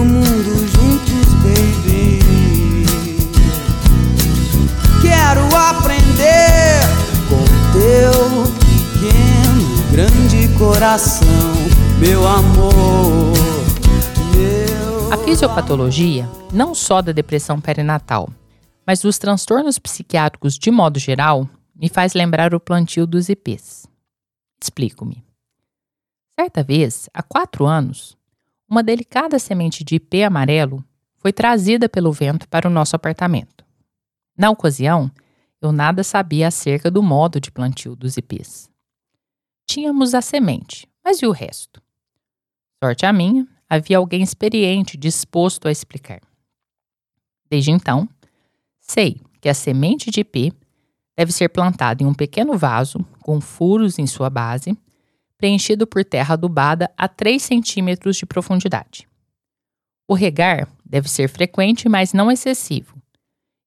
Quero 5.28 5.44
aprender 5.54 6.80
com 7.28 7.44
teu 7.74 8.44
pequeno, 8.64 9.92
grande 9.92 10.48
coração, 10.56 11.28
meu 12.00 12.26
amor. 12.26 13.34
A 15.12 15.18
fisiopatologia, 15.18 16.26
não 16.50 16.74
só 16.74 17.02
da 17.02 17.12
depressão 17.12 17.60
perinatal, 17.60 18.30
mas 18.86 19.02
dos 19.02 19.18
transtornos 19.18 19.78
psiquiátricos 19.78 20.54
de 20.54 20.70
modo 20.70 20.98
geral, 20.98 21.46
me 21.76 21.90
faz 21.90 22.14
lembrar 22.14 22.54
o 22.54 22.60
plantio 22.60 23.06
dos 23.06 23.28
IPs. 23.28 23.86
Explico-me. 24.58 25.22
Certa 26.40 26.62
vez, 26.62 27.10
há 27.12 27.22
quatro 27.22 27.66
anos, 27.66 28.16
uma 28.66 28.82
delicada 28.82 29.38
semente 29.38 29.84
de 29.84 29.96
ipê 29.96 30.22
amarelo 30.22 30.82
foi 31.18 31.34
trazida 31.34 31.86
pelo 31.86 32.12
vento 32.12 32.48
para 32.48 32.66
o 32.66 32.70
nosso 32.70 32.96
apartamento. 32.96 33.57
Na 34.38 34.50
ocasião, 34.50 35.10
eu 35.60 35.72
nada 35.72 36.04
sabia 36.04 36.46
acerca 36.46 36.88
do 36.92 37.02
modo 37.02 37.40
de 37.40 37.50
plantio 37.50 37.96
dos 37.96 38.16
ipês. 38.16 38.70
Tínhamos 39.66 40.14
a 40.14 40.22
semente, 40.22 40.88
mas 41.04 41.20
e 41.20 41.26
o 41.26 41.32
resto? 41.32 41.82
Sorte 42.80 43.04
a 43.04 43.12
minha, 43.12 43.48
havia 43.68 43.98
alguém 43.98 44.22
experiente 44.22 44.96
disposto 44.96 45.66
a 45.66 45.72
explicar. 45.72 46.20
Desde 47.50 47.72
então, 47.72 48.08
sei 48.78 49.20
que 49.40 49.48
a 49.48 49.54
semente 49.54 50.08
de 50.08 50.20
ipê 50.20 50.52
deve 51.16 51.32
ser 51.32 51.48
plantada 51.48 52.04
em 52.04 52.06
um 52.06 52.14
pequeno 52.14 52.56
vaso 52.56 53.04
com 53.20 53.40
furos 53.40 53.98
em 53.98 54.06
sua 54.06 54.30
base, 54.30 54.78
preenchido 55.36 55.84
por 55.84 56.04
terra 56.04 56.34
adubada 56.34 56.88
a 56.96 57.08
3 57.08 57.42
centímetros 57.42 58.16
de 58.16 58.24
profundidade. 58.24 59.08
O 60.06 60.14
regar 60.14 60.68
deve 60.84 61.08
ser 61.08 61.28
frequente, 61.28 61.88
mas 61.88 62.12
não 62.12 62.30
excessivo, 62.30 62.96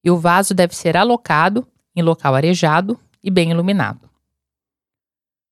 e 0.04 0.10
o 0.10 0.18
vaso 0.18 0.54
deve 0.54 0.76
ser 0.76 0.98
alocado 0.98 1.68
em 1.96 2.02
local 2.02 2.36
arejado 2.36 3.00
e 3.24 3.30
bem 3.30 3.52
iluminado. 3.52 4.10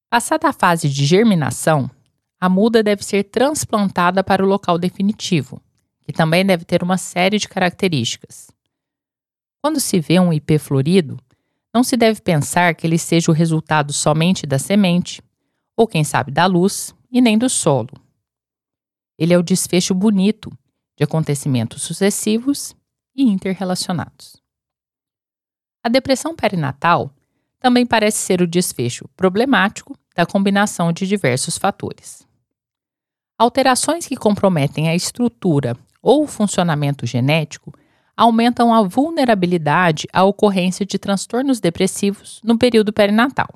Passada 0.09 0.49
a 0.49 0.53
fase 0.53 0.89
de 0.89 1.05
germinação, 1.05 1.89
a 2.39 2.49
muda 2.49 2.81
deve 2.81 3.03
ser 3.03 3.23
transplantada 3.25 4.23
para 4.23 4.43
o 4.43 4.47
local 4.47 4.77
definitivo, 4.77 5.61
que 6.01 6.11
também 6.11 6.45
deve 6.45 6.65
ter 6.65 6.81
uma 6.81 6.97
série 6.97 7.37
de 7.37 7.47
características. 7.47 8.49
Quando 9.61 9.79
se 9.79 9.99
vê 9.99 10.19
um 10.19 10.33
IP 10.33 10.57
florido, 10.57 11.19
não 11.73 11.83
se 11.83 11.95
deve 11.95 12.21
pensar 12.21 12.73
que 12.73 12.87
ele 12.87 12.97
seja 12.97 13.29
o 13.29 13.33
resultado 13.33 13.93
somente 13.93 14.47
da 14.47 14.57
semente, 14.57 15.21
ou 15.75 15.87
quem 15.87 16.03
sabe 16.03 16.31
da 16.31 16.45
luz, 16.45 16.95
e 17.11 17.21
nem 17.21 17.37
do 17.37 17.49
solo. 17.49 17.89
Ele 19.17 19.33
é 19.33 19.37
o 19.37 19.43
desfecho 19.43 19.93
bonito 19.93 20.49
de 20.95 21.03
acontecimentos 21.03 21.81
sucessivos 21.83 22.75
e 23.19 23.23
interrelacionados. 23.23 24.41
A 25.83 25.89
depressão 25.89 26.35
perinatal 26.35 27.13
também 27.59 27.85
parece 27.85 28.17
ser 28.17 28.41
o 28.41 28.47
desfecho 28.47 29.09
problemático 29.17 29.97
da 30.15 30.25
combinação 30.25 30.93
de 30.93 31.05
diversos 31.05 31.57
fatores. 31.57 32.25
Alterações 33.38 34.07
que 34.07 34.15
comprometem 34.15 34.88
a 34.88 34.95
estrutura 34.95 35.75
ou 36.01 36.23
o 36.23 36.27
funcionamento 36.27 37.05
genético 37.05 37.73
aumentam 38.15 38.73
a 38.73 38.81
vulnerabilidade 38.81 40.07
à 40.13 40.23
ocorrência 40.23 40.85
de 40.85 40.97
transtornos 40.97 41.59
depressivos 41.59 42.39
no 42.43 42.57
período 42.57 42.93
perinatal. 42.93 43.49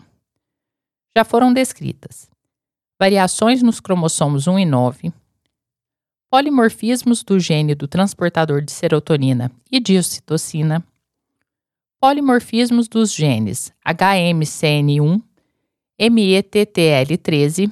Já 1.16 1.24
foram 1.24 1.54
descritas 1.54 2.30
variações 3.00 3.62
nos 3.62 3.82
cromossomos 3.82 4.48
1 4.48 4.60
e 4.60 4.66
9, 4.66 5.14
polimorfismos 6.34 7.22
do 7.22 7.40
gene 7.40 7.76
do 7.76 7.88
transportador 7.88 8.60
de 8.60 8.72
serotonina 8.72 9.52
e 9.72 9.80
de 9.80 10.00
ocitocina, 10.00 10.84
polimorfismos 12.02 12.88
dos 12.88 13.14
genes 13.14 13.72
HMCN1, 13.86 15.22
METTL13, 16.02 17.72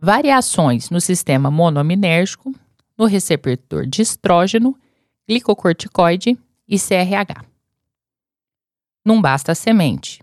variações 0.00 0.88
no 0.88 0.98
sistema 0.98 1.50
monoaminérgico, 1.50 2.54
no 2.96 3.04
receptor 3.04 3.86
de 3.86 4.00
estrógeno, 4.00 4.74
glicocorticoide 5.28 6.38
e 6.66 6.78
CRH. 6.78 7.44
Não 9.04 9.20
basta 9.20 9.52
a 9.52 9.54
semente, 9.54 10.22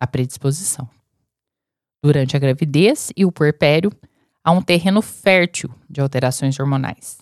a 0.00 0.06
predisposição. 0.06 0.88
Durante 2.02 2.34
a 2.34 2.40
gravidez 2.40 3.12
e 3.14 3.26
o 3.26 3.30
puerpério, 3.30 3.92
há 4.48 4.50
um 4.50 4.62
terreno 4.62 5.02
fértil 5.02 5.70
de 5.90 6.00
alterações 6.00 6.58
hormonais. 6.58 7.18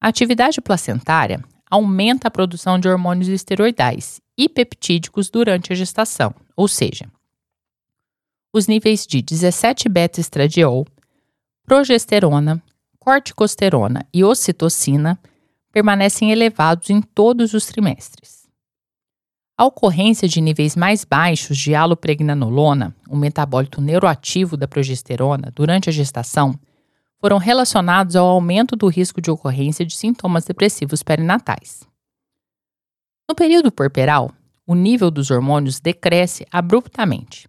A 0.00 0.06
atividade 0.06 0.60
placentária 0.60 1.42
aumenta 1.68 2.28
a 2.28 2.30
produção 2.30 2.78
de 2.78 2.88
hormônios 2.88 3.26
esteroidais 3.26 4.20
e 4.38 4.48
peptídicos 4.48 5.28
durante 5.28 5.72
a 5.72 5.74
gestação, 5.74 6.32
ou 6.56 6.68
seja, 6.68 7.10
os 8.52 8.68
níveis 8.68 9.04
de 9.04 9.20
17-beta-estradiol, 9.20 10.86
progesterona, 11.64 12.62
corticosterona 13.00 14.06
e 14.14 14.22
ocitocina 14.22 15.18
permanecem 15.72 16.30
elevados 16.30 16.88
em 16.88 17.02
todos 17.02 17.52
os 17.52 17.66
trimestres. 17.66 18.41
A 19.56 19.66
ocorrência 19.66 20.26
de 20.26 20.40
níveis 20.40 20.74
mais 20.74 21.04
baixos 21.04 21.58
de 21.58 21.74
alopregnanolona, 21.74 22.96
um 23.08 23.16
metabólito 23.16 23.82
neuroativo 23.82 24.56
da 24.56 24.66
progesterona, 24.66 25.52
durante 25.54 25.90
a 25.90 25.92
gestação, 25.92 26.58
foram 27.20 27.36
relacionados 27.36 28.16
ao 28.16 28.26
aumento 28.26 28.74
do 28.74 28.88
risco 28.88 29.20
de 29.20 29.30
ocorrência 29.30 29.84
de 29.84 29.94
sintomas 29.94 30.44
depressivos 30.44 31.02
perinatais. 31.02 31.86
No 33.28 33.34
período 33.34 33.70
puerperal, 33.70 34.32
o 34.66 34.74
nível 34.74 35.10
dos 35.10 35.30
hormônios 35.30 35.80
decresce 35.80 36.46
abruptamente. 36.50 37.46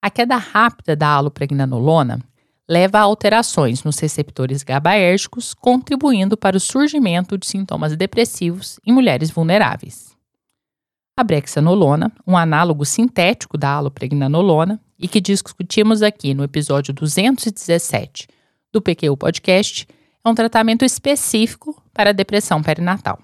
A 0.00 0.10
queda 0.10 0.36
rápida 0.36 0.94
da 0.94 1.08
alopregnanolona 1.08 2.20
leva 2.68 2.98
a 2.98 3.02
alterações 3.02 3.82
nos 3.82 3.98
receptores 3.98 4.62
GABAérgicos, 4.62 5.54
contribuindo 5.54 6.36
para 6.36 6.56
o 6.56 6.60
surgimento 6.60 7.36
de 7.36 7.46
sintomas 7.46 7.96
depressivos 7.96 8.78
em 8.86 8.92
mulheres 8.92 9.30
vulneráveis. 9.30 10.13
A 11.16 11.22
brexanolona, 11.22 12.12
um 12.26 12.36
análogo 12.36 12.84
sintético 12.84 13.56
da 13.56 13.70
alopregnanolona 13.70 14.80
e 14.98 15.06
que 15.06 15.20
discutimos 15.20 16.02
aqui 16.02 16.34
no 16.34 16.42
episódio 16.42 16.92
217 16.92 18.26
do 18.72 18.82
PQ 18.82 19.16
Podcast, 19.16 19.86
é 20.24 20.28
um 20.28 20.34
tratamento 20.34 20.84
específico 20.84 21.80
para 21.92 22.10
a 22.10 22.12
depressão 22.12 22.62
perinatal. 22.62 23.18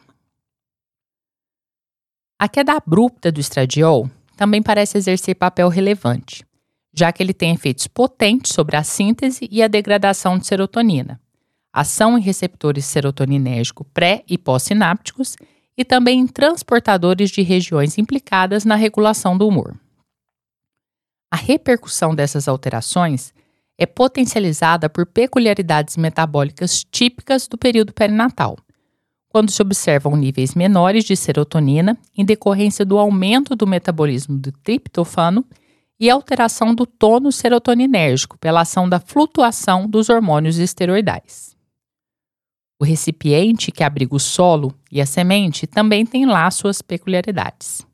A 2.38 2.48
queda 2.48 2.74
abrupta 2.74 3.32
do 3.32 3.40
estradiol 3.40 4.08
também 4.36 4.62
parece 4.62 4.96
exercer 4.96 5.34
papel 5.34 5.68
relevante 5.68 6.44
já 6.92 7.12
que 7.12 7.22
ele 7.22 7.32
tem 7.32 7.54
efeitos 7.54 7.86
potentes 7.86 8.52
sobre 8.52 8.76
a 8.76 8.82
síntese 8.82 9.48
e 9.50 9.62
a 9.62 9.68
degradação 9.68 10.38
de 10.38 10.46
serotonina, 10.46 11.20
ação 11.72 12.18
em 12.18 12.20
receptores 12.20 12.84
serotoninérgico 12.84 13.84
pré 13.84 14.24
e 14.28 14.36
pós-sinápticos 14.36 15.36
e 15.80 15.84
também 15.84 16.20
em 16.20 16.26
transportadores 16.26 17.30
de 17.30 17.40
regiões 17.40 17.96
implicadas 17.96 18.66
na 18.66 18.74
regulação 18.74 19.38
do 19.38 19.48
humor. 19.48 19.74
A 21.32 21.36
repercussão 21.36 22.14
dessas 22.14 22.46
alterações 22.46 23.32
é 23.78 23.86
potencializada 23.86 24.90
por 24.90 25.06
peculiaridades 25.06 25.96
metabólicas 25.96 26.84
típicas 26.84 27.48
do 27.48 27.56
período 27.56 27.94
perinatal, 27.94 28.58
quando 29.30 29.50
se 29.50 29.62
observam 29.62 30.16
níveis 30.16 30.54
menores 30.54 31.02
de 31.02 31.16
serotonina 31.16 31.96
em 32.14 32.26
decorrência 32.26 32.84
do 32.84 32.98
aumento 32.98 33.56
do 33.56 33.66
metabolismo 33.66 34.36
do 34.36 34.52
triptofano 34.52 35.46
e 35.98 36.10
alteração 36.10 36.74
do 36.74 36.84
tônus 36.84 37.36
serotoninérgico 37.36 38.36
pela 38.36 38.60
ação 38.60 38.86
da 38.86 39.00
flutuação 39.00 39.88
dos 39.88 40.10
hormônios 40.10 40.58
esteroidais. 40.58 41.56
O 42.80 42.84
recipiente 42.84 43.70
que 43.70 43.84
abriga 43.84 44.16
o 44.16 44.18
solo 44.18 44.74
e 44.90 45.02
a 45.02 45.06
semente 45.06 45.66
também 45.66 46.06
tem 46.06 46.24
lá 46.24 46.50
suas 46.50 46.80
peculiaridades. 46.80 47.86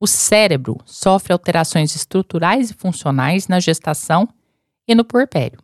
O 0.00 0.06
cérebro 0.06 0.78
sofre 0.86 1.34
alterações 1.34 1.94
estruturais 1.94 2.70
e 2.70 2.74
funcionais 2.74 3.48
na 3.48 3.60
gestação 3.60 4.26
e 4.86 4.94
no 4.94 5.04
puerpério. 5.04 5.58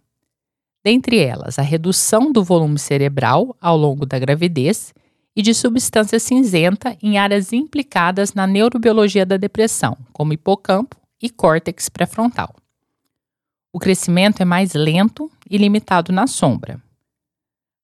Dentre 0.84 1.20
elas, 1.20 1.58
a 1.58 1.62
redução 1.62 2.30
do 2.30 2.44
volume 2.44 2.78
cerebral 2.78 3.56
ao 3.58 3.78
longo 3.78 4.04
da 4.04 4.18
gravidez 4.18 4.92
e 5.34 5.40
de 5.40 5.54
substância 5.54 6.20
cinzenta 6.20 6.98
em 7.02 7.16
áreas 7.16 7.50
implicadas 7.50 8.34
na 8.34 8.46
neurobiologia 8.46 9.24
da 9.24 9.38
depressão, 9.38 9.96
como 10.12 10.34
hipocampo 10.34 10.96
e 11.22 11.30
córtex 11.30 11.88
pré-frontal. 11.88 12.54
O 13.72 13.78
crescimento 13.78 14.42
é 14.42 14.44
mais 14.44 14.74
lento 14.74 15.30
e 15.48 15.56
limitado 15.56 16.12
na 16.12 16.26
sombra. 16.26 16.83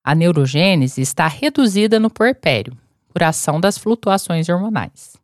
A 0.03 0.15
neurogênese 0.15 1.01
está 1.01 1.27
reduzida 1.27 2.01
no 2.01 2.11
puerpério, 2.11 2.77
por 3.13 3.23
ação 3.23 3.61
das 3.61 3.77
flutuações 3.77 4.49
hormonais. 4.49 5.17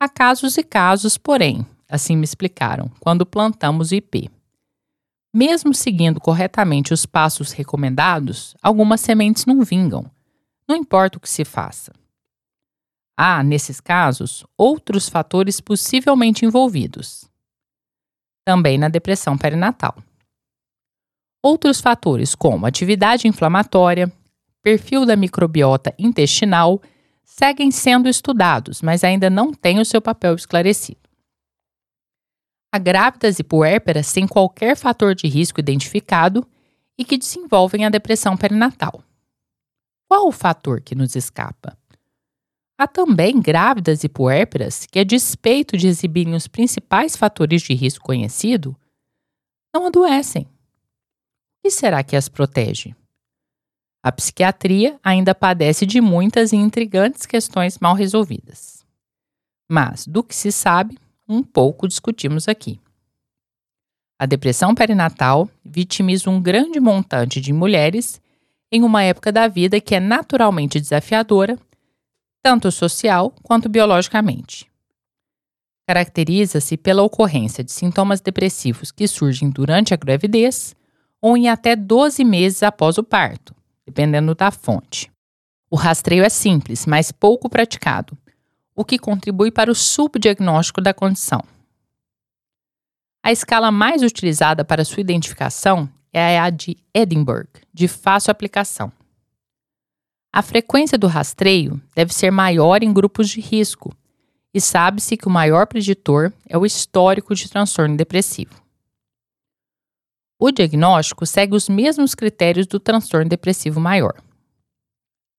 Há 0.00 0.08
casos 0.08 0.56
e 0.56 0.64
casos, 0.64 1.16
porém, 1.16 1.66
assim 1.88 2.16
me 2.16 2.24
explicaram, 2.24 2.90
quando 3.00 3.26
plantamos 3.26 3.90
o 3.90 3.94
IP. 3.94 4.30
Mesmo 5.34 5.74
seguindo 5.74 6.20
corretamente 6.20 6.92
os 6.92 7.06
passos 7.06 7.52
recomendados, 7.52 8.56
algumas 8.62 9.00
sementes 9.00 9.46
não 9.46 9.62
vingam, 9.62 10.10
não 10.68 10.76
importa 10.76 11.18
o 11.18 11.20
que 11.20 11.28
se 11.28 11.44
faça. 11.44 11.92
Há, 13.16 13.42
nesses 13.42 13.80
casos, 13.80 14.44
outros 14.56 15.08
fatores 15.08 15.60
possivelmente 15.60 16.44
envolvidos. 16.44 17.28
Também 18.44 18.78
na 18.78 18.88
depressão 18.88 19.36
perinatal. 19.36 19.96
Outros 21.42 21.80
fatores, 21.80 22.34
como 22.34 22.66
atividade 22.66 23.28
inflamatória, 23.28 24.12
perfil 24.62 25.06
da 25.06 25.14
microbiota 25.14 25.94
intestinal, 25.98 26.82
seguem 27.24 27.70
sendo 27.70 28.08
estudados, 28.08 28.82
mas 28.82 29.04
ainda 29.04 29.30
não 29.30 29.52
têm 29.52 29.78
o 29.78 29.84
seu 29.84 30.02
papel 30.02 30.34
esclarecido. 30.34 31.00
Há 32.72 32.78
grávidas 32.78 33.38
e 33.38 33.44
puérperas 33.44 34.06
sem 34.08 34.26
qualquer 34.26 34.76
fator 34.76 35.14
de 35.14 35.28
risco 35.28 35.60
identificado 35.60 36.46
e 36.98 37.04
que 37.04 37.16
desenvolvem 37.16 37.86
a 37.86 37.88
depressão 37.88 38.36
perinatal. 38.36 39.02
Qual 40.08 40.26
o 40.26 40.32
fator 40.32 40.80
que 40.80 40.94
nos 40.94 41.14
escapa? 41.14 41.78
Há 42.76 42.86
também 42.86 43.40
grávidas 43.40 44.04
e 44.04 44.08
puérperas 44.08 44.86
que, 44.86 44.98
a 44.98 45.04
despeito 45.04 45.76
de 45.76 45.86
exibirem 45.86 46.34
os 46.34 46.46
principais 46.48 47.16
fatores 47.16 47.62
de 47.62 47.74
risco 47.74 48.04
conhecido, 48.04 48.76
não 49.74 49.86
adoecem. 49.86 50.46
Que 51.68 51.72
será 51.72 52.02
que 52.02 52.16
as 52.16 52.30
protege? 52.30 52.96
A 54.02 54.10
psiquiatria 54.10 54.98
ainda 55.04 55.34
padece 55.34 55.84
de 55.84 56.00
muitas 56.00 56.50
e 56.50 56.56
intrigantes 56.56 57.26
questões 57.26 57.78
mal 57.78 57.94
resolvidas. 57.94 58.86
Mas, 59.70 60.06
do 60.06 60.24
que 60.24 60.34
se 60.34 60.50
sabe, 60.50 60.96
um 61.28 61.42
pouco 61.42 61.86
discutimos 61.86 62.48
aqui. 62.48 62.80
A 64.18 64.24
depressão 64.24 64.74
perinatal 64.74 65.46
vitimiza 65.62 66.30
um 66.30 66.40
grande 66.40 66.80
montante 66.80 67.38
de 67.38 67.52
mulheres 67.52 68.18
em 68.72 68.82
uma 68.82 69.02
época 69.02 69.30
da 69.30 69.46
vida 69.46 69.78
que 69.78 69.94
é 69.94 70.00
naturalmente 70.00 70.80
desafiadora 70.80 71.58
tanto 72.42 72.72
social 72.72 73.30
quanto 73.42 73.68
biologicamente. 73.68 74.66
Caracteriza-se 75.86 76.78
pela 76.78 77.02
ocorrência 77.02 77.62
de 77.62 77.72
sintomas 77.72 78.22
depressivos 78.22 78.90
que 78.90 79.06
surgem 79.06 79.50
durante 79.50 79.92
a 79.92 79.98
gravidez 79.98 80.74
ou 81.20 81.36
em 81.36 81.48
até 81.48 81.74
12 81.74 82.24
meses 82.24 82.62
após 82.62 82.98
o 82.98 83.02
parto, 83.02 83.54
dependendo 83.86 84.34
da 84.34 84.50
fonte. 84.50 85.10
O 85.70 85.76
rastreio 85.76 86.24
é 86.24 86.28
simples, 86.28 86.86
mas 86.86 87.12
pouco 87.12 87.48
praticado, 87.48 88.16
o 88.74 88.84
que 88.84 88.98
contribui 88.98 89.50
para 89.50 89.70
o 89.70 89.74
subdiagnóstico 89.74 90.80
da 90.80 90.94
condição. 90.94 91.42
A 93.22 93.32
escala 93.32 93.70
mais 93.70 94.02
utilizada 94.02 94.64
para 94.64 94.84
sua 94.84 95.00
identificação 95.00 95.88
é 96.12 96.38
a 96.38 96.48
de 96.48 96.76
Edinburgh, 96.94 97.48
de 97.72 97.88
fácil 97.88 98.30
aplicação. 98.30 98.92
A 100.32 100.42
frequência 100.42 100.96
do 100.96 101.06
rastreio 101.06 101.80
deve 101.94 102.14
ser 102.14 102.30
maior 102.30 102.82
em 102.82 102.92
grupos 102.92 103.28
de 103.28 103.40
risco, 103.40 103.92
e 104.54 104.60
sabe-se 104.60 105.16
que 105.16 105.26
o 105.26 105.30
maior 105.30 105.66
preditor 105.66 106.32
é 106.48 106.56
o 106.56 106.64
histórico 106.64 107.34
de 107.34 107.48
transtorno 107.50 107.96
depressivo. 107.96 108.62
O 110.38 110.52
diagnóstico 110.52 111.26
segue 111.26 111.56
os 111.56 111.68
mesmos 111.68 112.14
critérios 112.14 112.66
do 112.66 112.78
transtorno 112.78 113.28
depressivo 113.28 113.80
maior. 113.80 114.22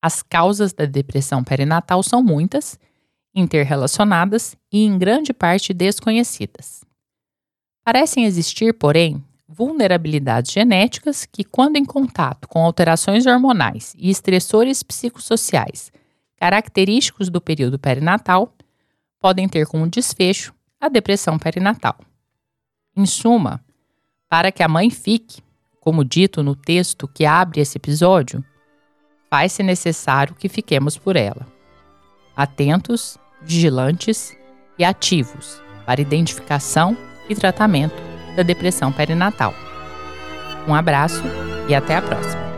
As 0.02 0.22
causas 0.22 0.74
da 0.74 0.86
depressão 0.86 1.44
perinatal 1.44 2.04
são 2.04 2.22
muitas, 2.22 2.78
interrelacionadas 3.34 4.58
e 4.72 4.84
em 4.84 4.98
grande 4.98 5.34
parte 5.34 5.74
desconhecidas. 5.74 6.84
Parecem 7.84 8.26
existir, 8.26 8.74
porém, 8.74 9.24
vulnerabilidades 9.48 10.52
genéticas 10.52 11.26
que, 11.26 11.44
quando 11.44 11.78
em 11.78 11.86
contato 11.86 12.48
com 12.48 12.64
alterações 12.64 13.26
hormonais 13.26 13.96
e 13.98 14.10
estressores 14.10 14.84
psicossociais 14.84 15.92
característicos 16.38 17.30
do 17.30 17.42
período 17.42 17.78
perinatal, 17.78 18.54
podem 19.20 19.48
ter 19.48 19.68
como 19.68 19.88
desfecho 19.88 20.54
a 20.80 20.88
depressão 20.88 21.38
perinatal. 21.38 21.98
Em 22.96 23.06
suma, 23.06 23.62
para 24.30 24.52
que 24.52 24.62
a 24.62 24.68
mãe 24.68 24.92
fique, 24.92 25.42
como 25.82 26.06
dito 26.06 26.44
no 26.44 26.56
texto 26.56 27.08
que 27.08 27.26
abre 27.26 27.60
esse 27.60 27.78
episódio, 27.78 28.44
faz-se 29.30 29.64
necessário 29.64 30.36
que 30.36 30.48
fiquemos 30.48 30.98
por 30.98 31.16
ela, 31.16 31.48
atentos, 32.36 33.18
vigilantes 33.42 34.38
e 34.78 34.86
ativos 34.86 35.62
para 35.86 36.02
identificação 36.02 36.96
e 37.28 37.36
tratamento 37.36 37.96
da 38.36 38.44
depressão 38.44 38.92
perinatal. 38.92 39.54
Um 40.68 40.76
abraço 40.76 41.24
e 41.68 41.74
até 41.74 41.96
a 41.96 42.02
próxima. 42.02 42.50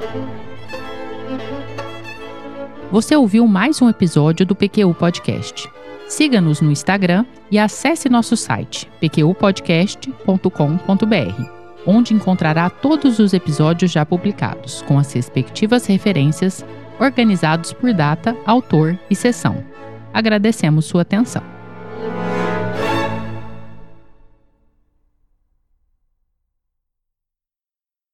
Você 2.91 3.15
ouviu 3.15 3.47
mais 3.47 3.81
um 3.81 3.89
episódio 3.89 4.45
do 4.45 4.53
PQU 4.53 4.93
Podcast. 4.93 5.71
Siga-nos 6.09 6.59
no 6.59 6.69
Instagram 6.69 7.25
e 7.49 7.57
acesse 7.57 8.09
nosso 8.09 8.35
site 8.35 8.91
pqpodcast.com.br, 8.99 11.60
onde 11.85 12.13
encontrará 12.13 12.69
todos 12.69 13.19
os 13.19 13.33
episódios 13.33 13.91
já 13.91 14.05
publicados, 14.05 14.81
com 14.83 14.97
as 14.97 15.11
respectivas 15.13 15.85
referências, 15.85 16.65
organizados 16.99 17.73
por 17.73 17.93
data, 17.93 18.35
autor 18.45 18.97
e 19.09 19.15
sessão. 19.15 19.63
Agradecemos 20.13 20.85
sua 20.85 21.01
atenção. 21.01 21.43